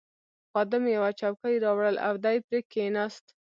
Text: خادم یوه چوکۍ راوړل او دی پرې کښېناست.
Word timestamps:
خادم 0.51 0.83
یوه 0.95 1.11
چوکۍ 1.19 1.55
راوړل 1.65 1.95
او 2.07 2.13
دی 2.25 2.37
پرې 2.47 2.59
کښېناست. 2.71 3.25